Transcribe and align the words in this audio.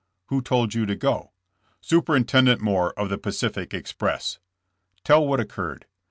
''Who 0.31 0.43
told 0.43 0.73
you 0.73 0.87
to 0.87 0.95
goV 0.95 1.29
"Superintendent 1.79 2.59
Moore 2.59 2.91
of 2.97 3.09
the 3.09 3.19
Pacific 3.19 3.71
Express." 3.71 4.39
"Tell 5.03 5.27
what 5.27 5.39
occurred." 5.39 5.85